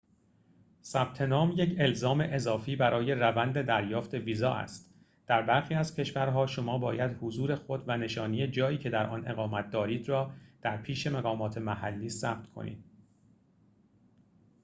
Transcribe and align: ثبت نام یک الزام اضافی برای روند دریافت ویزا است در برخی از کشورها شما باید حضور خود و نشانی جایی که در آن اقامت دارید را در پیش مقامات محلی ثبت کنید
ثبت 0.83 1.21
نام 1.21 1.51
یک 1.55 1.75
الزام 1.81 2.21
اضافی 2.21 2.75
برای 2.75 3.11
روند 3.11 3.61
دریافت 3.61 4.13
ویزا 4.13 4.53
است 4.53 4.93
در 5.27 5.41
برخی 5.41 5.73
از 5.73 5.95
کشورها 5.95 6.47
شما 6.47 6.77
باید 6.77 7.17
حضور 7.23 7.55
خود 7.55 7.83
و 7.87 7.97
نشانی 7.97 8.47
جایی 8.47 8.77
که 8.77 8.89
در 8.89 9.07
آن 9.09 9.27
اقامت 9.27 9.69
دارید 9.71 10.09
را 10.09 10.33
در 10.61 10.77
پیش 10.77 11.07
مقامات 11.07 11.57
محلی 11.57 12.09
ثبت 12.09 12.49
کنید 12.51 12.83